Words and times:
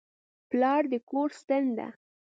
پلار 0.49 0.83
د 0.91 0.93
کور 1.09 1.29
ستن 1.39 1.63
ده. 1.77 1.87